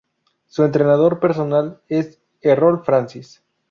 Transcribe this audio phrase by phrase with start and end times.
[0.47, 3.43] Su entrenador personal es Errol Francis.